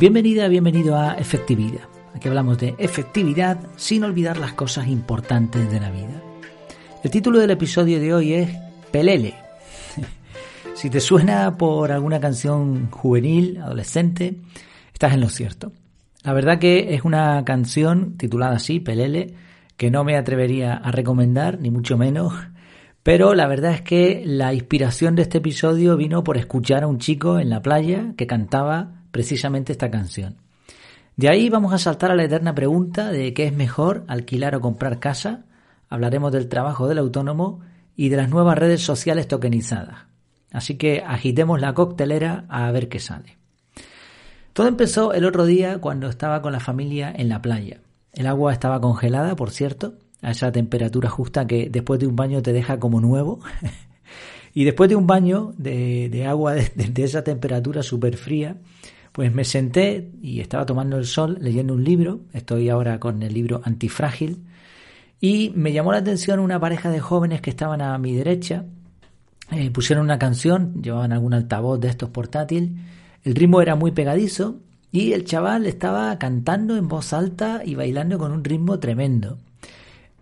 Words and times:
Bienvenida, 0.00 0.46
bienvenido 0.46 0.96
a 0.96 1.14
Efectividad. 1.14 1.80
Aquí 2.14 2.28
hablamos 2.28 2.56
de 2.58 2.76
efectividad 2.78 3.58
sin 3.74 4.04
olvidar 4.04 4.38
las 4.38 4.52
cosas 4.52 4.86
importantes 4.86 5.68
de 5.72 5.80
la 5.80 5.90
vida. 5.90 6.22
El 7.02 7.10
título 7.10 7.40
del 7.40 7.50
episodio 7.50 7.98
de 7.98 8.14
hoy 8.14 8.32
es 8.32 8.48
Pelele. 8.92 9.34
si 10.74 10.88
te 10.88 11.00
suena 11.00 11.56
por 11.56 11.90
alguna 11.90 12.20
canción 12.20 12.92
juvenil, 12.92 13.58
adolescente, 13.58 14.36
estás 14.92 15.14
en 15.14 15.20
lo 15.20 15.28
cierto. 15.30 15.72
La 16.22 16.32
verdad 16.32 16.60
que 16.60 16.94
es 16.94 17.02
una 17.02 17.44
canción 17.44 18.16
titulada 18.16 18.54
así, 18.54 18.78
Pelele, 18.78 19.34
que 19.76 19.90
no 19.90 20.04
me 20.04 20.16
atrevería 20.16 20.74
a 20.74 20.92
recomendar, 20.92 21.58
ni 21.60 21.72
mucho 21.72 21.98
menos, 21.98 22.34
pero 23.02 23.34
la 23.34 23.48
verdad 23.48 23.72
es 23.72 23.80
que 23.80 24.22
la 24.24 24.54
inspiración 24.54 25.16
de 25.16 25.22
este 25.22 25.38
episodio 25.38 25.96
vino 25.96 26.22
por 26.22 26.36
escuchar 26.36 26.84
a 26.84 26.86
un 26.86 26.98
chico 26.98 27.40
en 27.40 27.50
la 27.50 27.62
playa 27.62 28.12
que 28.16 28.28
cantaba 28.28 28.97
precisamente 29.10 29.72
esta 29.72 29.90
canción. 29.90 30.36
De 31.18 31.28
ahí 31.28 31.48
vamos 31.48 31.72
a 31.72 31.78
saltar 31.78 32.12
a 32.12 32.14
la 32.14 32.22
eterna 32.22 32.54
pregunta 32.54 33.10
de 33.10 33.34
qué 33.34 33.46
es 33.46 33.52
mejor, 33.52 34.04
alquilar 34.06 34.54
o 34.54 34.60
comprar 34.60 35.00
casa. 35.00 35.46
Hablaremos 35.88 36.30
del 36.30 36.48
trabajo 36.48 36.86
del 36.86 36.98
autónomo 36.98 37.60
y 37.96 38.08
de 38.08 38.16
las 38.16 38.30
nuevas 38.30 38.56
redes 38.56 38.82
sociales 38.82 39.26
tokenizadas. 39.26 40.06
Así 40.52 40.76
que 40.76 41.02
agitemos 41.04 41.60
la 41.60 41.74
coctelera 41.74 42.44
a 42.48 42.70
ver 42.70 42.88
qué 42.88 43.00
sale. 43.00 43.36
Todo 44.52 44.68
empezó 44.68 45.12
el 45.12 45.24
otro 45.24 45.44
día 45.44 45.78
cuando 45.78 46.08
estaba 46.08 46.40
con 46.40 46.52
la 46.52 46.60
familia 46.60 47.12
en 47.14 47.28
la 47.28 47.42
playa. 47.42 47.80
El 48.12 48.28
agua 48.28 48.52
estaba 48.52 48.80
congelada, 48.80 49.34
por 49.34 49.50
cierto, 49.50 49.94
a 50.22 50.30
esa 50.30 50.52
temperatura 50.52 51.10
justa 51.10 51.48
que 51.48 51.68
después 51.68 51.98
de 51.98 52.06
un 52.06 52.14
baño 52.14 52.42
te 52.42 52.52
deja 52.52 52.78
como 52.78 53.00
nuevo. 53.00 53.40
y 54.54 54.62
después 54.62 54.88
de 54.88 54.94
un 54.94 55.08
baño 55.08 55.52
de, 55.58 56.26
agua 56.28 56.54
de, 56.54 56.70
de 56.76 57.04
esa 57.04 57.24
temperatura 57.24 57.82
súper 57.82 58.16
fría, 58.16 58.56
pues 59.12 59.32
me 59.32 59.44
senté 59.44 60.10
y 60.22 60.40
estaba 60.40 60.66
tomando 60.66 60.96
el 60.96 61.06
sol 61.06 61.38
leyendo 61.40 61.74
un 61.74 61.84
libro, 61.84 62.20
estoy 62.32 62.68
ahora 62.68 63.00
con 63.00 63.22
el 63.22 63.34
libro 63.34 63.60
Antifrágil, 63.64 64.44
y 65.20 65.52
me 65.54 65.72
llamó 65.72 65.92
la 65.92 65.98
atención 65.98 66.38
una 66.38 66.60
pareja 66.60 66.90
de 66.90 67.00
jóvenes 67.00 67.40
que 67.40 67.50
estaban 67.50 67.80
a 67.80 67.98
mi 67.98 68.14
derecha, 68.14 68.64
eh, 69.50 69.70
pusieron 69.70 70.04
una 70.04 70.18
canción, 70.18 70.82
llevaban 70.82 71.12
algún 71.12 71.34
altavoz 71.34 71.80
de 71.80 71.88
estos 71.88 72.10
portátil, 72.10 72.76
el 73.24 73.34
ritmo 73.34 73.60
era 73.60 73.74
muy 73.74 73.90
pegadizo 73.90 74.60
y 74.92 75.12
el 75.12 75.24
chaval 75.24 75.66
estaba 75.66 76.18
cantando 76.18 76.76
en 76.76 76.88
voz 76.88 77.12
alta 77.12 77.62
y 77.64 77.74
bailando 77.74 78.18
con 78.18 78.32
un 78.32 78.44
ritmo 78.44 78.78
tremendo. 78.78 79.38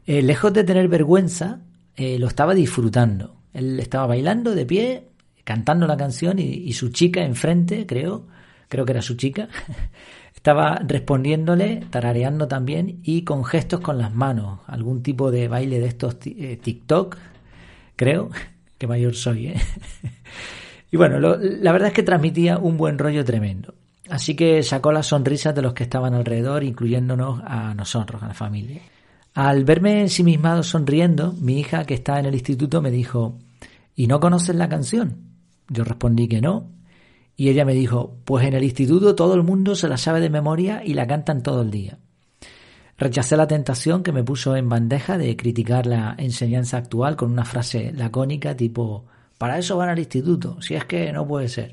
Eh, 0.06 0.22
lejos 0.22 0.52
de 0.52 0.64
tener 0.64 0.88
vergüenza, 0.88 1.60
eh, 1.96 2.18
lo 2.18 2.28
estaba 2.28 2.54
disfrutando. 2.54 3.36
Él 3.52 3.78
estaba 3.80 4.06
bailando 4.06 4.54
de 4.54 4.64
pie, 4.64 5.08
cantando 5.44 5.86
la 5.86 5.96
canción 5.96 6.38
y, 6.38 6.44
y 6.44 6.72
su 6.72 6.90
chica 6.90 7.24
enfrente, 7.24 7.86
creo, 7.86 8.26
creo 8.68 8.84
que 8.84 8.92
era 8.92 9.02
su 9.02 9.16
chica, 9.16 9.48
estaba 10.34 10.80
respondiéndole, 10.86 11.84
tarareando 11.90 12.46
también 12.48 13.00
y 13.02 13.22
con 13.22 13.44
gestos 13.44 13.80
con 13.80 13.98
las 13.98 14.14
manos, 14.14 14.60
algún 14.66 15.02
tipo 15.02 15.30
de 15.30 15.48
baile 15.48 15.80
de 15.80 15.86
estos 15.86 16.16
eh, 16.24 16.58
TikTok, 16.62 17.16
creo, 17.96 18.30
que 18.78 18.86
mayor 18.86 19.14
soy. 19.14 19.48
¿eh? 19.48 19.60
y 20.90 20.96
bueno, 20.96 21.18
la 21.18 21.72
verdad 21.72 21.88
es 21.88 21.94
que 21.94 22.02
transmitía 22.02 22.58
un 22.58 22.76
buen 22.76 22.98
rollo 22.98 23.24
tremendo. 23.24 23.74
Así 24.08 24.36
que 24.36 24.62
sacó 24.62 24.92
las 24.92 25.06
sonrisas 25.06 25.54
de 25.54 25.62
los 25.62 25.72
que 25.72 25.82
estaban 25.82 26.14
alrededor, 26.14 26.62
incluyéndonos 26.62 27.42
a 27.44 27.74
nosotros, 27.74 28.22
a 28.22 28.28
la 28.28 28.34
familia. 28.34 28.82
Al 29.34 29.64
verme 29.64 30.02
ensimismado 30.02 30.62
sonriendo, 30.62 31.32
mi 31.32 31.58
hija, 31.58 31.84
que 31.84 31.94
está 31.94 32.20
en 32.20 32.26
el 32.26 32.34
instituto, 32.34 32.80
me 32.80 32.90
dijo, 32.90 33.36
¿y 33.96 34.06
no 34.06 34.20
conoces 34.20 34.54
la 34.54 34.68
canción? 34.68 35.16
Yo 35.68 35.82
respondí 35.82 36.28
que 36.28 36.40
no, 36.40 36.70
y 37.36 37.50
ella 37.50 37.64
me 37.64 37.74
dijo, 37.74 38.16
pues 38.24 38.46
en 38.46 38.54
el 38.54 38.64
instituto 38.64 39.14
todo 39.14 39.34
el 39.34 39.42
mundo 39.42 39.74
se 39.74 39.88
la 39.88 39.98
sabe 39.98 40.20
de 40.20 40.30
memoria 40.30 40.82
y 40.84 40.94
la 40.94 41.06
cantan 41.06 41.42
todo 41.42 41.62
el 41.62 41.70
día. 41.70 41.98
Rechacé 42.98 43.36
la 43.36 43.46
tentación 43.46 44.02
que 44.02 44.12
me 44.12 44.24
puso 44.24 44.56
en 44.56 44.70
bandeja 44.70 45.18
de 45.18 45.36
criticar 45.36 45.86
la 45.86 46.14
enseñanza 46.16 46.78
actual 46.78 47.14
con 47.16 47.30
una 47.30 47.44
frase 47.44 47.92
lacónica 47.92 48.56
tipo, 48.56 49.04
para 49.36 49.58
eso 49.58 49.76
van 49.76 49.90
al 49.90 49.98
instituto, 49.98 50.60
si 50.62 50.74
es 50.74 50.86
que 50.86 51.12
no 51.12 51.26
puede 51.26 51.48
ser. 51.48 51.72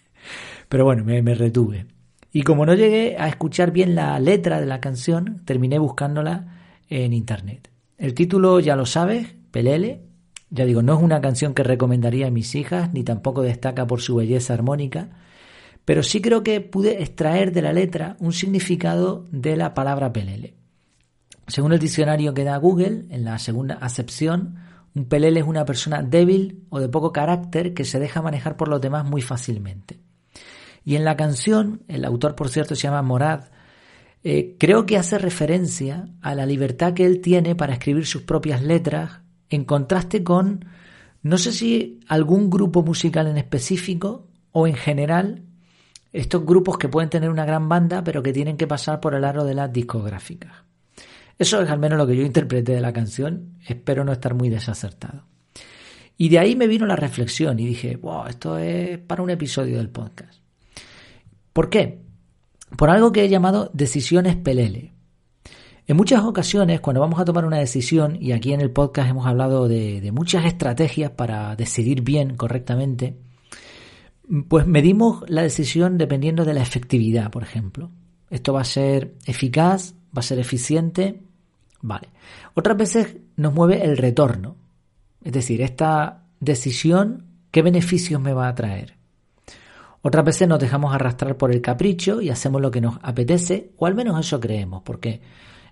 Pero 0.70 0.86
bueno, 0.86 1.04
me, 1.04 1.20
me 1.20 1.34
retuve. 1.34 1.86
Y 2.32 2.42
como 2.42 2.64
no 2.64 2.74
llegué 2.74 3.16
a 3.18 3.28
escuchar 3.28 3.72
bien 3.72 3.94
la 3.94 4.18
letra 4.18 4.58
de 4.58 4.66
la 4.66 4.80
canción, 4.80 5.42
terminé 5.44 5.78
buscándola 5.78 6.62
en 6.88 7.12
internet. 7.12 7.70
El 7.98 8.14
título 8.14 8.58
ya 8.58 8.74
lo 8.74 8.86
sabes, 8.86 9.34
Pelele, 9.50 10.00
ya 10.50 10.64
digo, 10.64 10.82
no 10.82 10.96
es 10.96 11.02
una 11.02 11.20
canción 11.20 11.54
que 11.54 11.62
recomendaría 11.62 12.28
a 12.28 12.30
mis 12.30 12.54
hijas, 12.54 12.92
ni 12.92 13.02
tampoco 13.02 13.42
destaca 13.42 13.86
por 13.86 14.00
su 14.00 14.16
belleza 14.16 14.54
armónica, 14.54 15.08
pero 15.84 16.02
sí 16.02 16.20
creo 16.20 16.42
que 16.42 16.60
pude 16.60 17.02
extraer 17.02 17.52
de 17.52 17.62
la 17.62 17.72
letra 17.72 18.16
un 18.20 18.32
significado 18.32 19.26
de 19.30 19.56
la 19.56 19.74
palabra 19.74 20.12
pelele. 20.12 20.54
Según 21.46 21.72
el 21.72 21.78
diccionario 21.78 22.32
que 22.32 22.44
da 22.44 22.56
Google, 22.56 23.04
en 23.10 23.24
la 23.24 23.38
segunda 23.38 23.74
acepción, 23.74 24.56
un 24.94 25.06
pelele 25.06 25.40
es 25.40 25.46
una 25.46 25.64
persona 25.64 26.02
débil 26.02 26.64
o 26.70 26.80
de 26.80 26.88
poco 26.88 27.12
carácter 27.12 27.74
que 27.74 27.84
se 27.84 27.98
deja 27.98 28.22
manejar 28.22 28.56
por 28.56 28.68
los 28.68 28.80
demás 28.80 29.04
muy 29.04 29.20
fácilmente. 29.20 29.98
Y 30.84 30.96
en 30.96 31.04
la 31.04 31.16
canción, 31.16 31.82
el 31.88 32.04
autor 32.04 32.34
por 32.34 32.48
cierto 32.48 32.74
se 32.74 32.82
llama 32.82 33.02
Morad, 33.02 33.44
eh, 34.22 34.56
creo 34.58 34.86
que 34.86 34.96
hace 34.96 35.18
referencia 35.18 36.08
a 36.22 36.34
la 36.34 36.46
libertad 36.46 36.94
que 36.94 37.04
él 37.04 37.20
tiene 37.20 37.54
para 37.54 37.74
escribir 37.74 38.06
sus 38.06 38.22
propias 38.22 38.62
letras 38.62 39.23
en 39.50 39.64
contraste 39.64 40.22
con, 40.22 40.64
no 41.22 41.38
sé 41.38 41.52
si 41.52 42.00
algún 42.08 42.50
grupo 42.50 42.82
musical 42.82 43.26
en 43.26 43.38
específico 43.38 44.26
o 44.52 44.66
en 44.66 44.74
general, 44.74 45.42
estos 46.12 46.44
grupos 46.44 46.78
que 46.78 46.88
pueden 46.88 47.10
tener 47.10 47.30
una 47.30 47.44
gran 47.44 47.68
banda 47.68 48.04
pero 48.04 48.22
que 48.22 48.32
tienen 48.32 48.56
que 48.56 48.66
pasar 48.66 49.00
por 49.00 49.14
el 49.14 49.24
aro 49.24 49.44
de 49.44 49.54
las 49.54 49.72
discográficas. 49.72 50.52
Eso 51.38 51.60
es 51.60 51.68
al 51.68 51.78
menos 51.78 51.98
lo 51.98 52.06
que 52.06 52.16
yo 52.16 52.22
interpreté 52.22 52.72
de 52.72 52.80
la 52.80 52.92
canción, 52.92 53.58
espero 53.66 54.04
no 54.04 54.12
estar 54.12 54.34
muy 54.34 54.48
desacertado. 54.48 55.24
Y 56.16 56.28
de 56.28 56.38
ahí 56.38 56.54
me 56.54 56.68
vino 56.68 56.86
la 56.86 56.96
reflexión 56.96 57.58
y 57.58 57.66
dije, 57.66 57.96
wow, 57.96 58.26
esto 58.26 58.56
es 58.58 58.98
para 58.98 59.22
un 59.22 59.30
episodio 59.30 59.78
del 59.78 59.88
podcast. 59.88 60.40
¿Por 61.52 61.70
qué? 61.70 62.00
Por 62.76 62.90
algo 62.90 63.10
que 63.10 63.24
he 63.24 63.28
llamado 63.28 63.70
decisiones 63.74 64.36
pelele. 64.36 64.93
En 65.86 65.98
muchas 65.98 66.24
ocasiones, 66.24 66.80
cuando 66.80 67.00
vamos 67.00 67.20
a 67.20 67.26
tomar 67.26 67.44
una 67.44 67.58
decisión, 67.58 68.16
y 68.18 68.32
aquí 68.32 68.54
en 68.54 68.62
el 68.62 68.70
podcast 68.70 69.10
hemos 69.10 69.26
hablado 69.26 69.68
de, 69.68 70.10
muchas 70.12 70.46
estrategias 70.46 71.10
para 71.10 71.56
decidir 71.56 72.00
bien, 72.00 72.36
correctamente, 72.36 73.18
pues 74.48 74.66
medimos 74.66 75.28
la 75.28 75.42
decisión 75.42 75.98
dependiendo 75.98 76.46
de 76.46 76.54
la 76.54 76.62
efectividad, 76.62 77.30
por 77.30 77.42
ejemplo. 77.42 77.90
Esto 78.30 78.54
va 78.54 78.62
a 78.62 78.64
ser 78.64 79.12
eficaz, 79.26 79.94
va 80.16 80.20
a 80.20 80.22
ser 80.22 80.38
eficiente, 80.38 81.20
vale. 81.82 82.08
Otras 82.54 82.78
veces 82.78 83.16
nos 83.36 83.52
mueve 83.52 83.84
el 83.84 83.98
retorno, 83.98 84.56
es 85.22 85.34
decir, 85.34 85.60
esta 85.60 86.22
decisión, 86.40 87.26
¿qué 87.50 87.60
beneficios 87.60 88.22
me 88.22 88.32
va 88.32 88.48
a 88.48 88.54
traer? 88.54 88.94
Otras 90.00 90.24
veces 90.24 90.48
nos 90.48 90.60
dejamos 90.60 90.94
arrastrar 90.94 91.36
por 91.36 91.52
el 91.52 91.60
capricho 91.60 92.22
y 92.22 92.30
hacemos 92.30 92.62
lo 92.62 92.70
que 92.70 92.80
nos 92.80 92.98
apetece, 93.02 93.72
o 93.76 93.84
al 93.84 93.94
menos 93.94 94.18
eso 94.18 94.40
creemos, 94.40 94.82
porque 94.82 95.20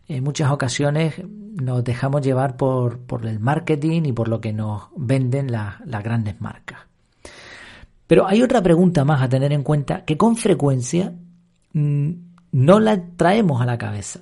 en 0.09 0.25
muchas 0.25 0.51
ocasiones 0.51 1.15
nos 1.27 1.85
dejamos 1.85 2.23
llevar 2.23 2.57
por, 2.57 3.01
el 3.25 3.41
marketing 3.41 4.03
y 4.07 4.13
por 4.13 4.29
lo 4.29 4.41
que 4.41 4.53
nos 4.53 4.85
venden 4.97 5.51
las 5.53 6.03
grandes 6.03 6.41
marcas. 6.41 6.81
Pero 8.13 8.27
hay 8.27 8.43
otra 8.43 8.63
pregunta 8.63 9.07
más 9.07 9.23
a 9.23 9.29
tener 9.31 9.55
en 9.55 9.63
cuenta 9.63 10.05
que 10.05 10.19
con 10.19 10.37
frecuencia 10.37 11.15
mm, 11.73 12.11
no 12.53 12.79
la 12.79 13.03
traemos 13.17 13.63
a 13.63 13.65
la 13.65 13.79
cabeza. 13.79 14.21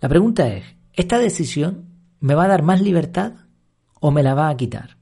La 0.00 0.08
pregunta 0.08 0.48
es, 0.48 0.64
¿esta 0.94 1.18
decisión 1.18 1.84
me 2.18 2.34
va 2.34 2.46
a 2.46 2.48
dar 2.48 2.62
más 2.62 2.80
libertad 2.80 3.34
o 4.00 4.10
me 4.10 4.24
la 4.24 4.34
va 4.34 4.48
a 4.48 4.56
quitar? 4.56 4.96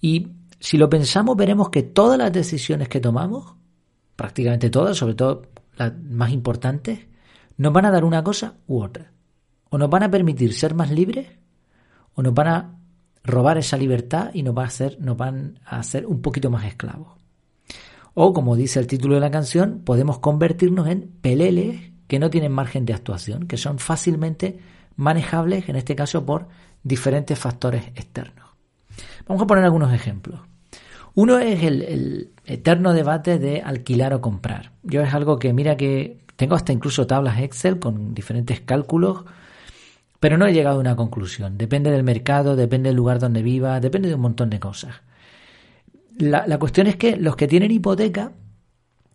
Y 0.00 0.28
si 0.60 0.78
lo 0.78 0.88
pensamos 0.88 1.36
veremos 1.36 1.70
que 1.70 1.82
todas 1.82 2.16
las 2.16 2.32
decisiones 2.32 2.88
que 2.88 3.00
tomamos, 3.00 3.54
prácticamente 4.14 4.70
todas, 4.70 4.96
sobre 4.96 5.14
todo 5.14 5.42
las 5.76 5.92
más 6.04 6.30
importantes, 6.30 7.00
nos 7.56 7.72
van 7.72 7.86
a 7.86 7.90
dar 7.90 8.04
una 8.04 8.22
cosa 8.22 8.56
u 8.66 8.82
otra. 8.82 9.12
O 9.70 9.78
nos 9.78 9.90
van 9.90 10.02
a 10.02 10.10
permitir 10.10 10.52
ser 10.52 10.74
más 10.74 10.90
libres, 10.90 11.28
o 12.14 12.22
nos 12.22 12.34
van 12.34 12.48
a 12.48 12.78
robar 13.24 13.58
esa 13.58 13.76
libertad 13.76 14.30
y 14.34 14.42
nos, 14.42 14.56
va 14.56 14.62
a 14.62 14.66
hacer, 14.66 14.98
nos 15.00 15.16
van 15.16 15.60
a 15.64 15.78
hacer 15.78 16.06
un 16.06 16.20
poquito 16.20 16.50
más 16.50 16.64
esclavos. 16.64 17.18
O, 18.14 18.32
como 18.32 18.56
dice 18.56 18.78
el 18.78 18.86
título 18.86 19.14
de 19.14 19.20
la 19.20 19.30
canción, 19.30 19.82
podemos 19.84 20.18
convertirnos 20.18 20.88
en 20.88 21.08
peleles 21.22 21.92
que 22.08 22.18
no 22.18 22.28
tienen 22.28 22.52
margen 22.52 22.84
de 22.84 22.92
actuación, 22.92 23.46
que 23.46 23.56
son 23.56 23.78
fácilmente 23.78 24.58
manejables, 24.96 25.68
en 25.68 25.76
este 25.76 25.96
caso, 25.96 26.26
por 26.26 26.48
diferentes 26.82 27.38
factores 27.38 27.86
externos. 27.94 28.50
Vamos 29.26 29.42
a 29.42 29.46
poner 29.46 29.64
algunos 29.64 29.92
ejemplos. 29.94 30.40
Uno 31.14 31.38
es 31.38 31.62
el, 31.62 32.30
eterno 32.44 32.92
debate 32.92 33.38
de 33.38 33.60
alquilar 33.60 34.14
o 34.14 34.20
comprar. 34.20 34.72
Yo 34.82 35.02
es 35.02 35.14
algo 35.14 35.38
que, 35.38 35.52
mira 35.52 35.76
que 35.76 36.18
tengo 36.36 36.54
hasta 36.54 36.72
incluso 36.72 37.06
tablas 37.06 37.40
Excel 37.40 37.78
con 37.78 38.14
diferentes 38.14 38.60
cálculos, 38.60 39.24
pero 40.18 40.38
no 40.38 40.46
he 40.46 40.52
llegado 40.52 40.76
a 40.76 40.80
una 40.80 40.96
conclusión. 40.96 41.58
Depende 41.58 41.90
del 41.90 42.02
mercado, 42.02 42.56
depende 42.56 42.88
del 42.88 42.96
lugar 42.96 43.18
donde 43.18 43.42
viva, 43.42 43.80
depende 43.80 44.08
de 44.08 44.14
un 44.14 44.22
montón 44.22 44.50
de 44.50 44.60
cosas. 44.60 44.96
La, 46.18 46.58
cuestión 46.58 46.86
es 46.86 46.96
que 46.96 47.16
los 47.16 47.36
que 47.36 47.48
tienen 47.48 47.70
hipoteca 47.70 48.32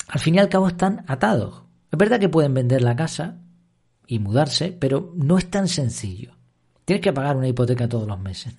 al 0.07 0.19
fin 0.19 0.35
y 0.35 0.39
al 0.39 0.49
cabo 0.49 0.67
están 0.67 1.03
atados. 1.07 1.63
Es 1.91 1.97
verdad 1.97 2.19
que 2.19 2.29
pueden 2.29 2.53
vender 2.53 2.81
la 2.81 2.95
casa 2.95 3.37
y 4.07 4.19
mudarse, 4.19 4.71
pero 4.71 5.13
no 5.15 5.37
es 5.37 5.49
tan 5.49 5.67
sencillo. 5.67 6.31
Tienes 6.85 7.01
que 7.01 7.13
pagar 7.13 7.35
una 7.35 7.47
hipoteca 7.47 7.89
todos 7.89 8.07
los 8.07 8.19
meses. 8.19 8.55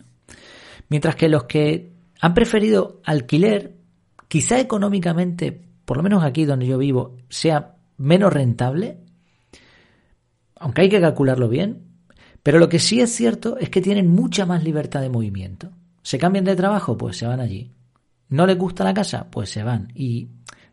Mientras 0.89 1.17
que 1.17 1.29
los 1.29 1.45
que 1.45 1.98
han 2.21 2.35
preferido 2.35 3.01
alquiler, 3.05 3.77
quizá 4.29 4.61
económicamente, 4.61 5.63
por 5.85 5.97
lo 5.97 6.03
menos 6.03 6.25
aquí 6.25 6.45
donde 6.45 6.67
yo 6.67 6.79
vivo, 6.79 7.17
sea 7.29 7.77
menos 7.97 8.33
rentable, 8.33 8.99
aunque 10.57 10.83
hay 10.83 10.89
que 10.89 11.01
calcularlo 11.01 11.49
bien, 11.49 11.89
pero 12.43 12.59
lo 12.59 12.69
que 12.69 12.79
sí 12.79 13.01
es 13.01 13.15
cierto 13.15 13.59
es 13.59 13.71
que 13.71 13.81
tienen 13.81 14.09
mucha 14.09 14.47
más 14.47 14.65
libertad 14.65 15.01
de 15.01 15.11
movimiento. 15.11 15.71
¿Se 16.03 16.19
cambian 16.19 16.45
de 16.45 16.57
trabajo? 16.57 16.97
Pues 16.97 17.17
se 17.17 17.27
van 17.27 17.41
allí. 17.41 17.73
¿No 18.29 18.47
les 18.47 18.57
gusta 18.57 18.85
la 18.85 18.95
casa? 18.95 19.29
Pues 19.31 19.51
se 19.51 19.63
van. 19.63 19.93
Y 19.95 20.29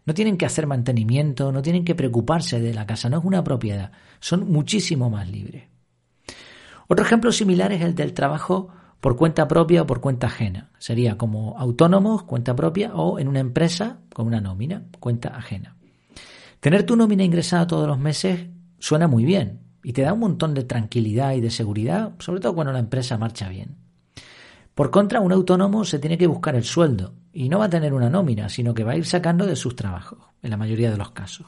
no 0.05 0.13
tienen 0.13 0.37
que 0.37 0.45
hacer 0.45 0.67
mantenimiento, 0.67 1.51
no 1.51 1.61
tienen 1.61 1.83
que 1.83 1.95
preocuparse 1.95 2.59
de 2.59 2.73
la 2.73 2.85
casa, 2.85 3.09
no 3.09 3.19
es 3.19 3.25
una 3.25 3.43
propiedad. 3.43 3.91
Son 4.19 4.49
muchísimo 4.51 5.09
más 5.09 5.29
libres. 5.29 5.65
Otro 6.87 7.03
ejemplo 7.03 7.31
similar 7.31 7.71
es 7.71 7.81
el 7.81 7.95
del 7.95 8.13
trabajo 8.13 8.69
por 8.99 9.15
cuenta 9.15 9.47
propia 9.47 9.83
o 9.83 9.85
por 9.85 10.01
cuenta 10.01 10.27
ajena. 10.27 10.71
Sería 10.79 11.17
como 11.17 11.57
autónomos, 11.57 12.23
cuenta 12.23 12.55
propia, 12.55 12.95
o 12.95 13.19
en 13.19 13.27
una 13.27 13.39
empresa 13.39 13.99
con 14.13 14.27
una 14.27 14.41
nómina, 14.41 14.83
cuenta 14.99 15.29
ajena. 15.29 15.75
Tener 16.59 16.83
tu 16.83 16.95
nómina 16.95 17.23
ingresada 17.23 17.67
todos 17.67 17.87
los 17.87 17.99
meses 17.99 18.47
suena 18.79 19.07
muy 19.07 19.25
bien 19.25 19.61
y 19.83 19.93
te 19.93 20.01
da 20.01 20.13
un 20.13 20.19
montón 20.19 20.53
de 20.53 20.63
tranquilidad 20.63 21.33
y 21.33 21.41
de 21.41 21.51
seguridad, 21.51 22.13
sobre 22.19 22.39
todo 22.39 22.55
cuando 22.55 22.73
la 22.73 22.79
empresa 22.79 23.17
marcha 23.17 23.49
bien. 23.49 23.77
Por 24.73 24.91
contra, 24.91 25.21
un 25.21 25.31
autónomo 25.31 25.85
se 25.85 25.99
tiene 25.99 26.17
que 26.17 26.27
buscar 26.27 26.55
el 26.55 26.63
sueldo 26.63 27.13
y 27.31 27.47
no 27.49 27.59
va 27.59 27.65
a 27.65 27.69
tener 27.69 27.93
una 27.93 28.09
nómina, 28.09 28.49
sino 28.49 28.73
que 28.73 28.83
va 28.83 28.93
a 28.93 28.97
ir 28.97 29.05
sacando 29.05 29.45
de 29.45 29.55
sus 29.55 29.75
trabajos, 29.75 30.19
en 30.41 30.49
la 30.49 30.57
mayoría 30.57 30.91
de 30.91 30.97
los 30.97 31.11
casos. 31.11 31.47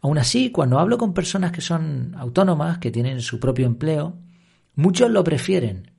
Aún 0.00 0.18
así, 0.18 0.50
cuando 0.50 0.78
hablo 0.78 0.98
con 0.98 1.14
personas 1.14 1.52
que 1.52 1.60
son 1.60 2.14
autónomas, 2.16 2.78
que 2.78 2.90
tienen 2.90 3.20
su 3.20 3.38
propio 3.38 3.66
empleo, 3.66 4.16
muchos 4.74 5.10
lo 5.10 5.22
prefieren, 5.22 5.91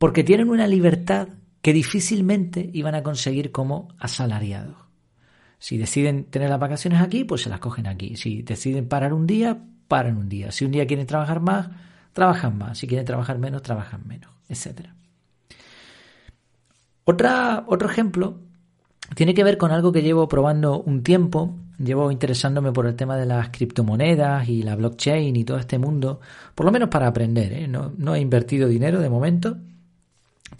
porque 0.00 0.24
tienen 0.24 0.48
una 0.48 0.66
libertad 0.66 1.28
que 1.60 1.74
difícilmente 1.74 2.70
iban 2.72 2.94
a 2.94 3.02
conseguir 3.02 3.52
como 3.52 3.88
asalariados. 3.98 4.78
Si 5.58 5.76
deciden 5.76 6.24
tener 6.24 6.48
las 6.48 6.58
vacaciones 6.58 7.02
aquí, 7.02 7.24
pues 7.24 7.42
se 7.42 7.50
las 7.50 7.60
cogen 7.60 7.86
aquí. 7.86 8.16
Si 8.16 8.40
deciden 8.40 8.88
parar 8.88 9.12
un 9.12 9.26
día, 9.26 9.58
paran 9.88 10.16
un 10.16 10.30
día. 10.30 10.52
Si 10.52 10.64
un 10.64 10.72
día 10.72 10.86
quieren 10.86 11.06
trabajar 11.06 11.40
más, 11.40 11.68
trabajan 12.14 12.56
más. 12.56 12.78
Si 12.78 12.86
quieren 12.86 13.04
trabajar 13.04 13.38
menos, 13.38 13.60
trabajan 13.60 14.08
menos. 14.08 14.30
Otra, 17.04 17.64
otro 17.68 17.90
ejemplo 17.90 18.40
tiene 19.14 19.34
que 19.34 19.44
ver 19.44 19.58
con 19.58 19.70
algo 19.70 19.92
que 19.92 20.02
llevo 20.02 20.28
probando 20.28 20.80
un 20.80 21.02
tiempo, 21.02 21.58
llevo 21.78 22.10
interesándome 22.10 22.72
por 22.72 22.86
el 22.86 22.94
tema 22.94 23.18
de 23.18 23.26
las 23.26 23.50
criptomonedas 23.50 24.48
y 24.48 24.62
la 24.62 24.76
blockchain 24.76 25.36
y 25.36 25.44
todo 25.44 25.58
este 25.58 25.78
mundo, 25.78 26.20
por 26.54 26.64
lo 26.64 26.72
menos 26.72 26.88
para 26.88 27.06
aprender. 27.06 27.52
¿eh? 27.52 27.68
No, 27.68 28.14
he 28.14 28.20
invertido 28.20 28.66
dinero 28.66 29.00
de 29.00 29.10
momento, 29.10 29.58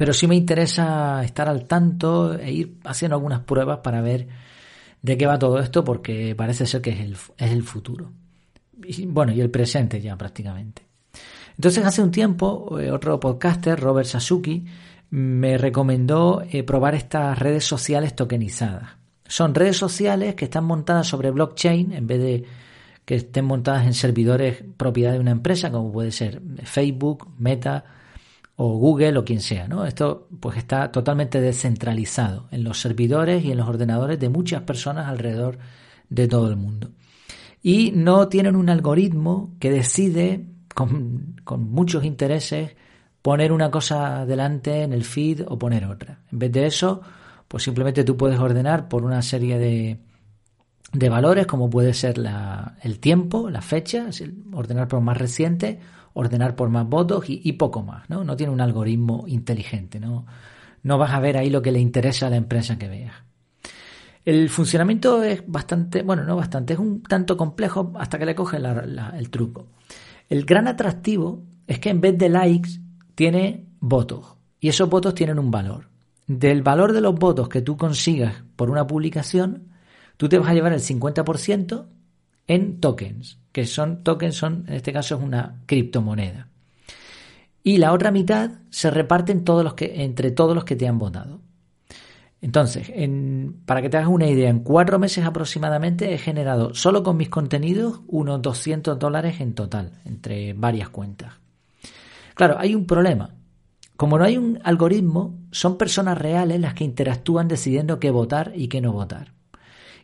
pero 0.01 0.15
sí 0.15 0.27
me 0.27 0.35
interesa 0.35 1.23
estar 1.23 1.47
al 1.47 1.67
tanto 1.67 2.33
e 2.33 2.51
ir 2.51 2.77
haciendo 2.85 3.17
algunas 3.17 3.41
pruebas 3.41 3.81
para 3.81 4.01
ver 4.01 4.29
de 5.03 5.19
qué 5.19 5.27
va 5.27 5.39
todo 5.39 5.59
esto, 5.59 5.85
porque 5.85 6.35
parece 6.35 6.65
ser 6.65 6.81
que 6.81 6.89
es 6.89 7.01
el, 7.01 7.13
es 7.37 7.51
el 7.53 7.63
futuro. 7.63 8.11
Y, 8.83 9.05
bueno, 9.05 9.31
y 9.31 9.43
el 9.43 9.51
presente 9.51 10.01
ya 10.01 10.17
prácticamente. 10.17 10.87
Entonces 11.55 11.85
hace 11.85 12.03
un 12.03 12.11
tiempo, 12.11 12.81
eh, 12.81 12.91
otro 12.91 13.21
podcaster, 13.21 13.79
Robert 13.79 14.07
Sasuki, 14.07 14.65
me 15.11 15.59
recomendó 15.59 16.45
eh, 16.51 16.63
probar 16.63 16.95
estas 16.95 17.39
redes 17.39 17.67
sociales 17.67 18.17
tokenizadas. 18.17 18.93
Son 19.27 19.55
redes 19.55 19.77
sociales 19.77 20.35
que 20.35 20.47
están 20.47 20.65
montadas 20.65 21.09
sobre 21.09 21.31
blockchain 21.31 21.93
en 21.93 22.07
vez 22.07 22.23
de 22.23 22.45
que 23.05 23.17
estén 23.17 23.45
montadas 23.45 23.85
en 23.85 23.93
servidores 23.93 24.65
propiedad 24.79 25.13
de 25.13 25.19
una 25.19 25.33
empresa, 25.33 25.71
como 25.71 25.93
puede 25.93 26.11
ser 26.11 26.41
Facebook, 26.65 27.29
Meta 27.37 28.00
o 28.63 28.77
Google 28.77 29.17
o 29.17 29.25
quien 29.25 29.41
sea. 29.41 29.67
¿no? 29.67 29.87
Esto 29.87 30.29
pues 30.39 30.59
está 30.59 30.93
totalmente 30.93 31.41
descentralizado 31.41 32.47
en 32.51 32.63
los 32.63 32.79
servidores 32.79 33.43
y 33.43 33.53
en 33.53 33.57
los 33.57 33.67
ordenadores 33.67 34.21
de 34.21 34.29
muchas 34.29 34.63
personas 34.63 35.09
alrededor 35.09 35.59
de 36.11 36.29
todo 36.29 36.51
el 36.51 36.57
mundo. 36.57 36.91
Y 37.63 37.93
no 37.93 38.29
tienen 38.29 38.57
un 38.57 38.69
algoritmo 38.69 39.55
que 39.59 39.71
decide 39.71 40.45
con, 40.75 41.37
con 41.43 41.71
muchos 41.71 42.05
intereses 42.05 42.77
poner 43.23 43.51
una 43.51 43.71
cosa 43.71 44.27
delante 44.27 44.83
en 44.83 44.93
el 44.93 45.05
feed 45.05 45.41
o 45.49 45.59
poner 45.59 45.87
otra. 45.87 46.21
En 46.31 46.39
vez 46.39 46.53
de 46.53 46.67
eso, 46.67 47.01
pues 47.49 47.63
simplemente 47.63 48.05
tú 48.05 48.19
puedes 48.19 48.39
ordenar 48.39 48.89
por 48.91 49.05
una 49.05 49.23
serie 49.23 49.59
de, 49.59 50.01
de 50.93 51.09
valores, 51.09 51.47
como 51.47 51.71
puede 51.71 51.95
ser 51.95 52.19
la, 52.19 52.77
el 52.83 52.99
tiempo, 52.99 53.51
la 53.51 53.63
fecha, 53.63 54.07
ordenar 54.53 54.89
por 54.89 55.01
más 55.01 55.17
reciente, 55.17 55.79
ordenar 56.13 56.57
por 56.57 56.69
más 56.69 56.89
votos 56.89 57.25
y, 57.29 57.53
poco 57.53 57.83
más. 57.83 58.09
¿no? 58.11 58.25
no 58.25 58.37
tiene 58.37 58.53
un 58.53 58.61
algoritmo 58.61 59.25
inteligente. 59.27 60.01
¿no? 60.01 60.27
no 60.83 60.99
vas 60.99 61.13
a 61.13 61.21
ver 61.21 61.37
ahí 61.37 61.51
lo 61.51 61.63
que 61.63 61.73
le 61.73 61.81
interesa 61.81 62.27
a 62.27 62.31
la 62.31 62.37
empresa 62.37 62.79
que 62.79 62.89
veas. 62.89 63.15
El 64.25 64.49
funcionamiento 64.51 65.23
es 65.23 65.43
bastante, 65.47 66.03
bueno, 66.03 66.25
no 66.25 66.37
bastante, 66.37 66.75
es 66.75 66.79
un 66.79 67.03
tanto 67.03 67.37
complejo 67.37 67.93
hasta 67.99 68.19
que 68.19 68.27
le 68.27 68.35
coge 68.35 68.59
el 68.59 69.31
truco. 69.31 69.69
El 70.29 70.45
gran 70.45 70.69
atractivo 70.69 71.43
es 71.67 71.79
que 71.79 71.91
en 71.91 72.01
vez 72.01 72.19
de 72.19 72.29
likes 72.29 72.71
tiene 73.15 73.67
votos 73.81 74.37
y 74.61 74.69
esos 74.69 74.91
votos 74.91 75.15
tienen 75.15 75.39
un 75.39 75.51
valor. 75.51 75.89
Del 76.27 76.63
valor 76.63 76.93
de 76.93 77.01
los 77.01 77.15
votos 77.15 77.49
que 77.49 77.63
tú 77.63 77.77
consigas 77.77 78.45
por 78.57 78.71
una 78.71 78.87
publicación, 78.87 79.70
tú 80.21 80.29
te 80.29 80.39
vas 80.39 80.51
a 80.51 80.53
llevar 80.53 80.75
el 80.75 80.81
50% 80.81 81.87
en 82.47 82.79
tokens, 82.79 83.39
que 83.53 83.65
son 83.65 84.05
tokens 84.05 84.35
son 84.35 84.67
en 84.69 84.75
este 84.75 84.93
caso 84.93 85.15
es 85.15 85.23
una 85.23 85.63
criptomoneda. 85.65 86.49
Y 87.63 87.79
la 87.79 87.95
otra 87.95 88.11
mitad 88.11 88.51
se 88.69 88.91
reparte 88.91 89.35
todos 89.37 89.65
los 89.65 89.73
que, 89.73 90.05
entre 90.05 90.31
todos 90.31 90.55
los 90.55 90.67
que 90.67 90.77
te 90.77 90.87
han 90.87 90.99
votado. 90.99 91.41
Entonces, 92.43 92.93
para 93.65 93.81
que 93.81 93.89
te 93.89 93.97
hagas 93.97 94.11
una 94.11 94.29
idea, 94.29 94.51
en 94.51 94.59
cuatro 94.59 94.99
meses 94.99 95.25
aproximadamente 95.25 96.13
he 96.13 96.19
generado 96.19 96.75
solo 96.75 97.03
con 97.03 97.17
mis 97.17 97.31
contenidos 97.31 98.03
unos 98.07 98.43
200 98.43 98.99
dólares 98.99 99.41
en 99.41 99.55
total, 99.55 100.03
entre 100.05 100.53
varias 100.53 100.91
cuentas. 100.91 101.33
Claro, 102.35 102.57
hay 102.59 102.75
un 102.75 102.85
problema. 102.85 103.37
Como 103.97 104.19
no 104.19 104.25
hay 104.25 104.37
un 104.37 104.59
algoritmo, 104.65 105.39
son 105.51 105.79
personas 105.79 106.19
reales 106.19 106.61
las 106.61 106.75
que 106.75 106.85
interactúan 106.85 107.49
decidiendo 107.49 107.99
qué 107.99 108.11
votar 108.11 108.53
y 108.55 108.69
qué 108.69 108.83
no 108.83 108.93
votar. 108.93 109.40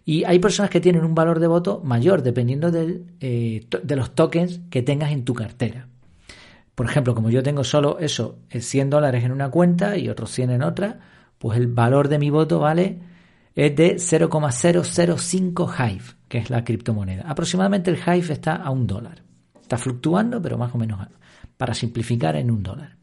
Y 0.09 0.23
hay 0.23 0.39
personas 0.39 0.71
que 0.71 0.81
tienen 0.81 1.05
un 1.05 1.17
valor 1.17 1.41
de 1.41 1.49
voto 1.49 1.83
mayor 1.83 2.23
dependiendo 2.23 2.71
eh, 2.73 3.67
de 3.83 3.97
los 3.97 4.15
tokens 4.15 4.61
que 4.71 4.81
tengas 4.81 5.11
en 5.11 5.25
tu 5.25 5.35
cartera. 5.35 5.89
Por 6.77 6.87
ejemplo, 6.87 7.13
como 7.13 7.29
yo 7.29 7.43
tengo 7.43 7.65
solo 7.65 7.99
eso, 7.99 8.39
100 8.51 8.87
eh, 8.87 8.91
dólares 8.91 9.25
en 9.25 9.33
una 9.33 9.51
cuenta 9.51 9.99
y 9.99 10.09
otros 10.09 10.31
100 10.31 10.53
en 10.53 10.63
otra, 10.63 11.01
pues 11.39 11.59
el 11.59 11.67
valor 11.67 12.09
de 12.09 12.21
mi 12.21 12.31
voto 12.31 12.61
vale 12.61 13.01
es 13.57 13.75
de 13.75 13.99
0,005 13.99 15.75
Hive, 15.77 16.05
que 16.29 16.39
es 16.39 16.51
la 16.51 16.63
criptomoneda. 16.63 17.25
Aproximadamente 17.27 17.91
el 17.91 17.97
Hive 17.97 18.33
está 18.33 18.55
a 18.55 18.71
un 18.71 18.87
dólar. 18.87 19.25
Está 19.61 19.77
fluctuando, 19.77 20.41
pero 20.41 20.57
más 20.57 20.73
o 20.73 20.79
menos 20.79 21.01
para 21.57 21.75
simplificar 21.75 22.37
en 22.37 22.53
un 22.53 22.63
dólar. 22.63 22.97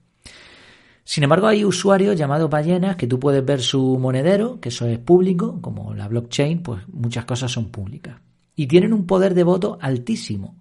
Sin 1.06 1.24
embargo, 1.24 1.48
hay 1.48 1.66
usuarios 1.66 2.16
llamados 2.16 2.50
ballenas 2.50 2.96
que 2.96 3.08
tú 3.08 3.20
puedes 3.20 3.44
ver 3.44 3.62
su 3.62 4.00
monedero, 4.00 4.60
que 4.60 4.70
eso 4.70 4.86
es 4.88 5.00
público, 5.00 5.60
como 5.62 5.94
la 5.94 6.08
blockchain, 6.08 6.64
pues 6.64 6.82
muchas 6.88 7.26
cosas 7.26 7.52
son 7.52 7.70
públicas. 7.70 8.18
Y 8.56 8.68
tienen 8.68 8.94
un 8.94 9.06
poder 9.06 9.34
de 9.34 9.44
voto 9.44 9.78
altísimo. 9.82 10.56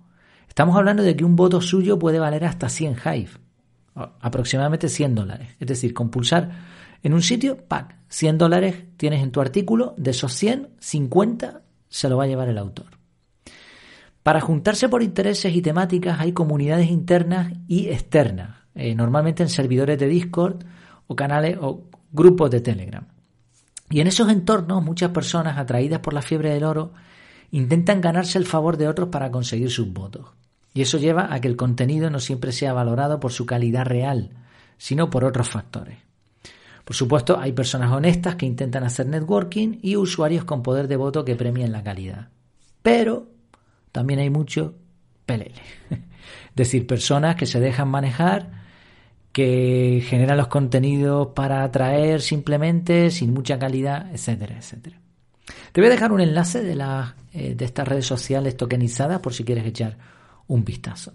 Estamos 0.49 0.77
hablando 0.77 1.03
de 1.03 1.17
que 1.17 1.25
un 1.25 1.37
voto 1.37 1.61
suyo 1.61 1.99
puede 1.99 2.19
valer 2.19 2.45
hasta 2.45 2.69
100 2.69 2.97
Hive, 3.05 3.31
aproximadamente 3.95 4.89
100 4.89 5.15
dólares. 5.15 5.49
Es 5.61 5.69
decir, 5.69 5.95
con 5.95 6.11
pulsar 6.11 6.51
en 7.03 7.15
un 7.15 7.23
sitio, 7.23 7.57
¡pac! 7.69 7.97
100 8.09 8.39
dólares 8.39 8.85
tienes 8.97 9.23
en 9.23 9.31
tu 9.31 9.41
artículo, 9.41 9.95
de 9.97 10.11
esos 10.11 10.35
100, 10.35 10.71
50 10.79 11.63
se 11.89 12.09
lo 12.09 12.17
va 12.17 12.25
a 12.25 12.27
llevar 12.27 12.49
el 12.49 12.59
autor. 12.59 12.87
Para 14.23 14.41
juntarse 14.41 14.89
por 14.89 15.03
intereses 15.03 15.55
y 15.55 15.63
temáticas 15.63 16.21
hay 16.21 16.33
comunidades 16.33 16.91
internas 16.91 17.53
y 17.67 17.89
externas, 17.89 18.62
eh, 18.75 18.95
normalmente 18.95 19.43
en 19.43 19.49
servidores 19.49 19.99
de 19.99 20.09
Discord 20.09 20.65
o 21.07 21.17
canales 21.17 21.59
o 21.61 21.85
grupos 22.13 22.51
de 22.51 22.61
Telegram. 22.61 23.07
Y 23.91 24.01
en 24.01 24.07
esos 24.07 24.31
entornos 24.31 24.83
muchas 24.83 25.11
personas 25.11 25.59
atraídas 25.59 26.01
por 26.01 26.15
la 26.15 26.23
fiebre 26.23 26.51
del 26.51 26.65
oro 26.65 26.93
intentan 27.51 28.01
ganarse 28.01 28.39
el 28.39 28.47
favor 28.47 28.77
de 28.77 28.89
otros 28.89 29.09
para 29.11 29.31
conseguir 29.31 29.71
sus 29.71 29.93
votos. 29.93 30.27
Y 30.75 30.81
eso 30.81 30.99
lleva 30.99 31.33
a 31.33 31.41
que 31.41 31.49
el 31.49 31.57
contenido 31.57 32.09
no 32.09 32.19
siempre 32.19 32.53
sea 32.53 32.73
valorado 32.73 33.21
por 33.21 33.33
su 33.33 33.45
calidad 33.45 33.85
real, 33.85 34.31
sino 34.79 35.11
por 35.11 35.25
otros 35.25 35.49
factores. 35.49 35.99
Por 36.85 36.97
supuesto, 36.97 37.39
hay 37.39 37.53
personas 37.53 37.93
honestas 37.93 38.37
que 38.37 38.47
intentan 38.47 38.83
hacer 38.85 39.07
networking 39.07 39.79
y 39.83 39.97
usuarios 39.97 40.45
con 40.45 40.63
poder 40.63 40.89
de 40.89 40.97
voto 40.97 41.25
que 41.25 41.37
premian 41.37 41.73
la 41.73 41.85
calidad. 41.85 42.29
Pero 42.83 43.29
también 43.93 44.21
hay 44.21 44.31
mucho 44.31 44.75
pelele. 45.27 45.63
es 45.91 46.01
decir, 46.57 46.87
personas 46.87 47.37
que 47.37 47.47
se 47.47 47.61
dejan 47.61 47.89
manejar, 47.89 48.62
que 49.33 50.05
generan 50.07 50.37
los 50.37 50.49
contenidos 50.49 51.29
para 51.35 51.65
atraer 51.65 52.21
simplemente, 52.21 53.11
sin 53.11 53.33
mucha 53.33 53.59
calidad, 53.59 54.13
etcétera, 54.13 54.57
etcétera. 54.59 55.01
Te 55.73 55.81
voy 55.81 55.89
a 55.89 55.93
dejar 55.93 56.13
un 56.13 56.21
enlace 56.21 56.63
de, 56.63 56.77
la, 56.77 57.17
eh, 57.33 57.55
de 57.55 57.65
estas 57.65 57.89
redes 57.89 58.07
sociales 58.07 58.57
tokenizadas 58.57 59.21
por 59.21 59.33
si 59.33 59.45
quieres 59.45 59.67
echar 59.67 59.97
un 60.47 60.65
vistazo. 60.65 61.15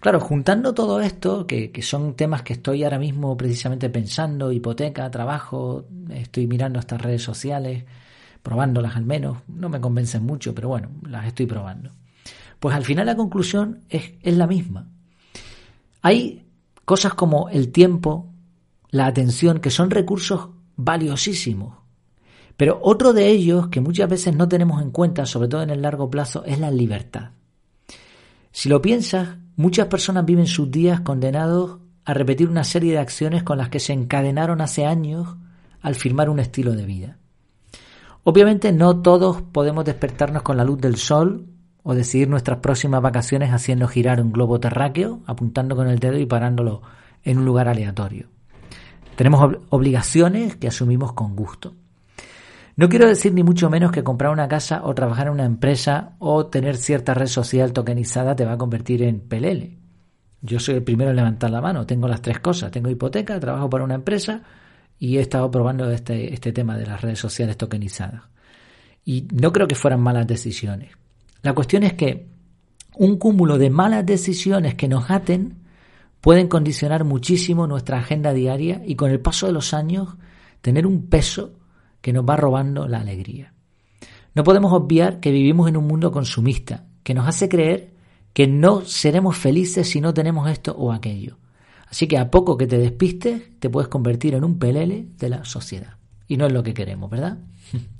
Claro, 0.00 0.20
juntando 0.20 0.72
todo 0.72 1.00
esto, 1.00 1.46
que, 1.46 1.70
que, 1.70 1.82
son 1.82 2.14
temas 2.14 2.42
que 2.42 2.54
estoy 2.54 2.84
ahora 2.84 2.98
mismo 2.98 3.36
precisamente 3.36 3.90
pensando, 3.90 4.52
hipoteca, 4.52 5.10
trabajo, 5.10 5.86
estoy 6.10 6.46
mirando 6.46 6.78
estas 6.78 7.00
redes 7.00 7.22
sociales, 7.22 7.84
probándolas 8.42 8.96
al 8.96 9.04
menos, 9.04 9.38
no 9.48 9.68
me 9.68 9.80
convencen 9.80 10.24
mucho, 10.24 10.54
pero 10.54 10.68
bueno, 10.68 10.88
las 11.06 11.26
estoy 11.26 11.46
probando. 11.46 11.90
Pues 12.58 12.74
al 12.74 12.84
final 12.84 13.06
la 13.06 13.16
conclusión 13.16 13.80
es, 13.88 14.12
es 14.22 14.36
la 14.36 14.46
misma. 14.46 14.88
Hay 16.02 16.44
cosas 16.90 17.14
como 17.14 17.48
el 17.50 17.70
tiempo, 17.70 18.32
la 18.90 19.06
atención, 19.06 19.60
que 19.60 19.70
son 19.70 19.92
recursos 19.92 20.48
valiosísimos. 20.74 21.76
Pero 22.56 22.80
otro 22.82 23.12
de 23.12 23.28
ellos 23.28 23.68
que 23.68 23.80
muchas 23.80 24.10
veces 24.10 24.34
no 24.34 24.48
tenemos 24.48 24.82
en 24.82 24.90
cuenta, 24.90 25.24
sobre 25.24 25.46
todo 25.46 25.62
en 25.62 25.70
el 25.70 25.82
largo 25.82 26.10
plazo, 26.10 26.42
es 26.44 26.58
la 26.58 26.72
libertad. 26.72 27.30
Si 28.50 28.68
lo 28.68 28.82
piensas, 28.82 29.36
muchas 29.54 29.86
personas 29.86 30.24
viven 30.24 30.48
sus 30.48 30.68
días 30.68 31.02
condenados 31.02 31.78
a 32.04 32.12
repetir 32.12 32.48
una 32.48 32.64
serie 32.64 32.90
de 32.90 32.98
acciones 32.98 33.44
con 33.44 33.58
las 33.58 33.68
que 33.68 33.78
se 33.78 33.92
encadenaron 33.92 34.60
hace 34.60 34.84
años 34.84 35.36
al 35.82 35.94
firmar 35.94 36.28
un 36.28 36.40
estilo 36.40 36.72
de 36.72 36.86
vida. 36.86 37.18
Obviamente 38.24 38.72
no 38.72 39.00
todos 39.00 39.42
podemos 39.42 39.84
despertarnos 39.84 40.42
con 40.42 40.56
la 40.56 40.64
luz 40.64 40.80
del 40.80 40.96
sol 40.96 41.46
o 41.82 41.94
decidir 41.94 42.28
nuestras 42.28 42.58
próximas 42.58 43.02
vacaciones 43.02 43.52
haciendo 43.52 43.88
girar 43.88 44.20
un 44.20 44.32
globo 44.32 44.60
terráqueo, 44.60 45.20
apuntando 45.26 45.76
con 45.76 45.88
el 45.88 45.98
dedo 45.98 46.18
y 46.18 46.26
parándolo 46.26 46.82
en 47.24 47.38
un 47.38 47.44
lugar 47.44 47.68
aleatorio. 47.68 48.28
Tenemos 49.16 49.56
obligaciones 49.68 50.56
que 50.56 50.68
asumimos 50.68 51.12
con 51.12 51.36
gusto. 51.36 51.74
No 52.76 52.88
quiero 52.88 53.06
decir 53.06 53.34
ni 53.34 53.42
mucho 53.42 53.68
menos 53.68 53.92
que 53.92 54.02
comprar 54.02 54.32
una 54.32 54.48
casa 54.48 54.82
o 54.84 54.94
trabajar 54.94 55.26
en 55.26 55.34
una 55.34 55.44
empresa 55.44 56.14
o 56.18 56.46
tener 56.46 56.76
cierta 56.76 57.12
red 57.12 57.26
social 57.26 57.72
tokenizada 57.72 58.34
te 58.34 58.46
va 58.46 58.52
a 58.52 58.58
convertir 58.58 59.02
en 59.02 59.20
pelele. 59.20 59.76
Yo 60.40 60.58
soy 60.58 60.76
el 60.76 60.82
primero 60.82 61.10
en 61.10 61.16
levantar 61.16 61.50
la 61.50 61.60
mano. 61.60 61.84
Tengo 61.84 62.08
las 62.08 62.22
tres 62.22 62.40
cosas. 62.40 62.70
Tengo 62.70 62.88
hipoteca, 62.88 63.38
trabajo 63.38 63.68
para 63.68 63.84
una 63.84 63.94
empresa 63.94 64.42
y 64.98 65.18
he 65.18 65.20
estado 65.20 65.50
probando 65.50 65.90
este, 65.90 66.32
este 66.32 66.52
tema 66.52 66.78
de 66.78 66.86
las 66.86 67.02
redes 67.02 67.18
sociales 67.18 67.58
tokenizadas. 67.58 68.22
Y 69.04 69.28
no 69.32 69.52
creo 69.52 69.68
que 69.68 69.74
fueran 69.74 70.00
malas 70.00 70.26
decisiones. 70.26 70.92
La 71.42 71.54
cuestión 71.54 71.82
es 71.82 71.94
que 71.94 72.28
un 72.96 73.16
cúmulo 73.16 73.58
de 73.58 73.70
malas 73.70 74.04
decisiones 74.04 74.74
que 74.74 74.88
nos 74.88 75.10
aten 75.10 75.58
pueden 76.20 76.48
condicionar 76.48 77.04
muchísimo 77.04 77.66
nuestra 77.66 77.98
agenda 77.98 78.32
diaria 78.32 78.82
y 78.84 78.94
con 78.94 79.10
el 79.10 79.20
paso 79.20 79.46
de 79.46 79.52
los 79.52 79.72
años 79.72 80.16
tener 80.60 80.86
un 80.86 81.06
peso 81.06 81.54
que 82.00 82.12
nos 82.12 82.28
va 82.28 82.36
robando 82.36 82.86
la 82.88 83.00
alegría. 83.00 83.54
No 84.34 84.44
podemos 84.44 84.72
obviar 84.72 85.20
que 85.20 85.30
vivimos 85.30 85.68
en 85.68 85.76
un 85.76 85.86
mundo 85.86 86.12
consumista, 86.12 86.84
que 87.02 87.14
nos 87.14 87.26
hace 87.26 87.48
creer 87.48 87.94
que 88.32 88.46
no 88.46 88.82
seremos 88.82 89.36
felices 89.36 89.88
si 89.88 90.00
no 90.00 90.14
tenemos 90.14 90.48
esto 90.48 90.72
o 90.76 90.92
aquello. 90.92 91.38
Así 91.88 92.06
que 92.06 92.18
a 92.18 92.30
poco 92.30 92.56
que 92.56 92.66
te 92.66 92.78
despistes, 92.78 93.58
te 93.58 93.68
puedes 93.68 93.88
convertir 93.88 94.34
en 94.34 94.44
un 94.44 94.58
pelele 94.58 95.08
de 95.18 95.28
la 95.28 95.44
sociedad. 95.44 95.96
Y 96.28 96.36
no 96.36 96.46
es 96.46 96.52
lo 96.52 96.62
que 96.62 96.74
queremos, 96.74 97.10
¿verdad? 97.10 97.38